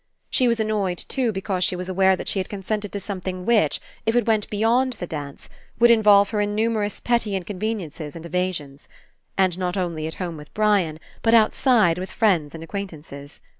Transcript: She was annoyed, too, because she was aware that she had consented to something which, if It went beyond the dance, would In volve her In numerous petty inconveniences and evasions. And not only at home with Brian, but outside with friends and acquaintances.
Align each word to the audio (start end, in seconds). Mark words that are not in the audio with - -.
She 0.31 0.47
was 0.47 0.59
annoyed, 0.59 0.97
too, 0.97 1.31
because 1.31 1.63
she 1.63 1.75
was 1.75 1.87
aware 1.87 2.15
that 2.15 2.27
she 2.27 2.39
had 2.39 2.49
consented 2.49 2.91
to 2.93 2.99
something 2.99 3.45
which, 3.45 3.79
if 4.03 4.15
It 4.15 4.25
went 4.25 4.49
beyond 4.49 4.93
the 4.93 5.05
dance, 5.05 5.47
would 5.77 5.91
In 5.91 6.01
volve 6.01 6.31
her 6.31 6.41
In 6.41 6.55
numerous 6.55 6.99
petty 6.99 7.35
inconveniences 7.35 8.15
and 8.15 8.25
evasions. 8.25 8.87
And 9.37 9.59
not 9.59 9.77
only 9.77 10.07
at 10.07 10.15
home 10.15 10.37
with 10.37 10.51
Brian, 10.55 10.99
but 11.21 11.35
outside 11.35 11.99
with 11.99 12.09
friends 12.11 12.55
and 12.55 12.63
acquaintances. 12.63 13.41